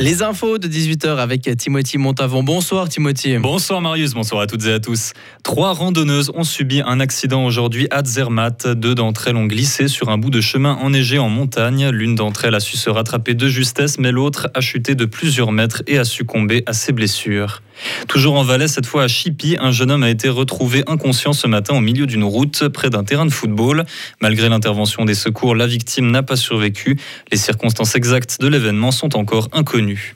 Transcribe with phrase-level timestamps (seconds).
[0.00, 2.42] Les infos de 18h avec Timothy Montavon.
[2.42, 3.36] Bonsoir Timothy.
[3.36, 5.12] Bonsoir Marius, bonsoir à toutes et à tous.
[5.42, 8.66] Trois randonneuses ont subi un accident aujourd'hui à Zermatt.
[8.66, 11.90] Deux d'entre elles ont glissé sur un bout de chemin enneigé en montagne.
[11.90, 15.52] L'une d'entre elles a su se rattraper de justesse, mais l'autre a chuté de plusieurs
[15.52, 17.60] mètres et a succombé à ses blessures.
[18.08, 21.46] Toujours en Valais, cette fois à Chipy, un jeune homme a été retrouvé inconscient ce
[21.46, 23.84] matin au milieu d'une route près d'un terrain de football.
[24.20, 26.98] Malgré l'intervention des secours, la victime n'a pas survécu.
[27.30, 30.14] Les circonstances exactes de l'événement sont encore inconnues.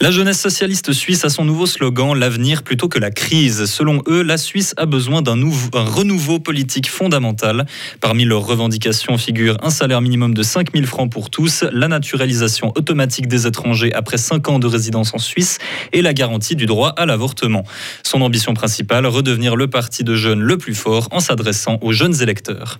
[0.00, 3.66] La jeunesse socialiste suisse a son nouveau slogan L'avenir plutôt que la crise.
[3.66, 5.38] Selon eux, la Suisse a besoin d'un
[5.74, 7.66] renouveau politique fondamental.
[8.00, 12.72] Parmi leurs revendications figurent un salaire minimum de 5 000 francs pour tous, la naturalisation
[12.76, 15.58] automatique des étrangers après 5 ans de résidence en Suisse
[15.92, 17.64] et la garantie du droit à l'avortement.
[18.02, 22.22] Son ambition principale, redevenir le parti de jeunes le plus fort en s'adressant aux jeunes
[22.22, 22.78] électeurs.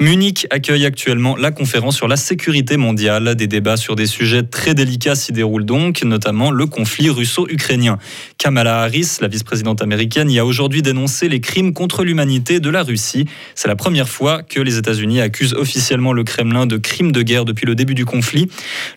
[0.00, 3.34] Munich accueille actuellement la conférence sur la sécurité mondiale.
[3.34, 7.98] Des débats sur des sujets très délicats s'y déroulent donc, notamment le conflit russo-ukrainien.
[8.38, 12.82] Kamala Harris, la vice-présidente américaine, y a aujourd'hui dénoncé les crimes contre l'humanité de la
[12.82, 13.26] Russie.
[13.54, 17.44] C'est la première fois que les États-Unis accusent officiellement le Kremlin de crimes de guerre
[17.44, 18.48] depuis le début du conflit.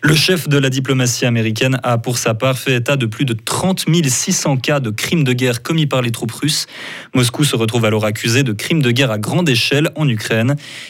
[0.02, 3.34] Le chef de la diplomatie américaine a pour sa part fait état de plus de
[3.34, 6.66] 30 600 cas de crimes de guerre commis par les troupes russes.
[7.14, 10.37] Moscou se retrouve alors accusé de crimes de guerre à grande échelle en Ukraine.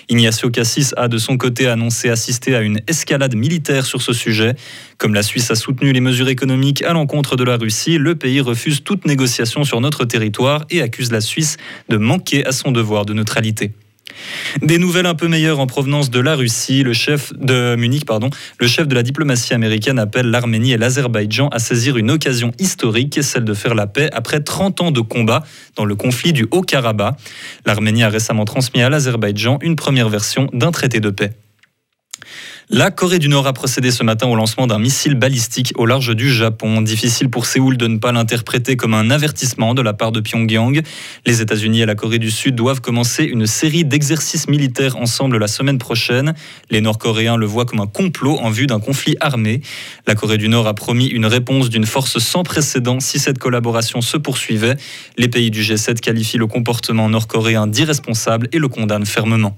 [0.08, 4.54] Ignacio Cassis a de son côté annoncé assister à une escalade militaire sur ce sujet.
[4.98, 8.40] Comme la Suisse a soutenu les mesures économiques à l'encontre de la Russie, le pays
[8.40, 11.56] refuse toute négociation sur notre territoire et accuse la Suisse
[11.88, 13.72] de manquer à son devoir de neutralité.
[14.62, 16.82] Des nouvelles un peu meilleures en provenance de la Russie.
[16.82, 21.48] Le chef de Munich, pardon, le chef de la diplomatie américaine appelle l'Arménie et l'Azerbaïdjan
[21.48, 25.44] à saisir une occasion historique, celle de faire la paix après 30 ans de combat
[25.76, 27.16] dans le conflit du Haut-Karabakh.
[27.66, 31.32] L'Arménie a récemment transmis à l'Azerbaïdjan une première version d'un traité de paix.
[32.70, 36.14] La Corée du Nord a procédé ce matin au lancement d'un missile balistique au large
[36.14, 36.82] du Japon.
[36.82, 40.82] Difficile pour Séoul de ne pas l'interpréter comme un avertissement de la part de Pyongyang.
[41.24, 45.48] Les États-Unis et la Corée du Sud doivent commencer une série d'exercices militaires ensemble la
[45.48, 46.34] semaine prochaine.
[46.68, 49.62] Les Nord-Coréens le voient comme un complot en vue d'un conflit armé.
[50.06, 54.02] La Corée du Nord a promis une réponse d'une force sans précédent si cette collaboration
[54.02, 54.76] se poursuivait.
[55.16, 59.56] Les pays du G7 qualifient le comportement nord-coréen d'irresponsable et le condamnent fermement.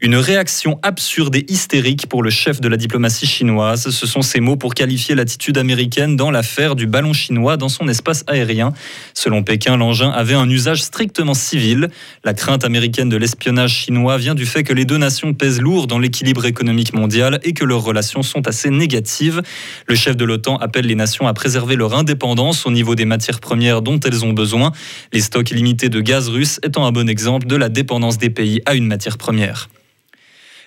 [0.00, 3.90] Une réaction absurde et hystérique pour le chef de la diplomatie chinoise.
[3.90, 7.88] Ce sont ces mots pour qualifier l'attitude américaine dans l'affaire du ballon chinois dans son
[7.88, 8.72] espace aérien.
[9.12, 11.88] Selon Pékin, l'engin avait un usage strictement civil.
[12.22, 15.88] La crainte américaine de l'espionnage chinois vient du fait que les deux nations pèsent lourd
[15.88, 19.42] dans l'équilibre économique mondial et que leurs relations sont assez négatives.
[19.88, 23.40] Le chef de l'OTAN appelle les nations à préserver leur indépendance au niveau des matières
[23.40, 24.70] premières dont elles ont besoin.
[25.12, 28.62] Les stocks limités de gaz russe étant un bon exemple de la dépendance des pays
[28.64, 29.68] à une matière première.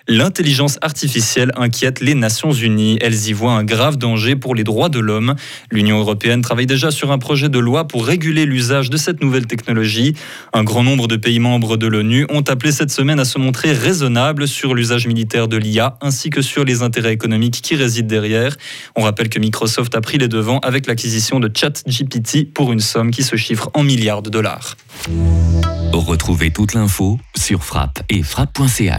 [0.08, 2.98] L'intelligence artificielle inquiète les Nations Unies.
[3.00, 5.34] Elles y voient un grave danger pour les droits de l'homme.
[5.70, 9.46] L'Union européenne travaille déjà sur un projet de loi pour réguler l'usage de cette nouvelle
[9.46, 10.14] technologie.
[10.52, 13.72] Un grand nombre de pays membres de l'ONU ont appelé cette semaine à se montrer
[13.72, 18.56] raisonnables sur l'usage militaire de l'IA ainsi que sur les intérêts économiques qui résident derrière.
[18.96, 23.10] On rappelle que Microsoft a pris les devants avec l'acquisition de ChatGPT pour une somme
[23.10, 24.76] qui se chiffre en milliards de dollars.
[25.92, 28.90] Retrouvez toute l'info sur frappe et frappe.ch.